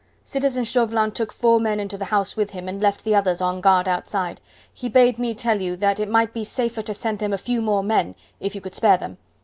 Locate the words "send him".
6.95-7.33